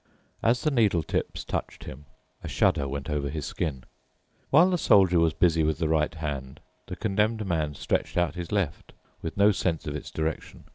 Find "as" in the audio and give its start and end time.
0.41-0.63